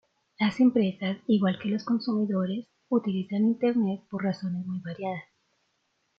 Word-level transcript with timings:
Las 0.39 0.59
empresas, 0.59 1.19
igual 1.27 1.59
que 1.61 1.69
los 1.69 1.83
consumidores, 1.85 2.65
utilizan 2.89 3.43
Internet 3.43 4.01
por 4.09 4.23
razones 4.23 4.65
muy 4.65 4.79
variadas. 4.79 5.25